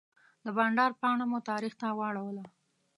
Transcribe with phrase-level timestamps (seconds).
[0.43, 2.45] د بانډار پاڼه مو تاریخ ته واړوله.